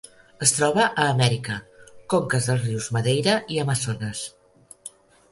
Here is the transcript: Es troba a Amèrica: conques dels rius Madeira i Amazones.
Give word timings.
Es 0.43 0.51
troba 0.59 0.85
a 0.85 1.03
Amèrica: 1.15 1.57
conques 2.13 2.47
dels 2.51 2.65
rius 2.69 2.87
Madeira 2.95 3.35
i 3.57 3.61
Amazones. 3.65 4.23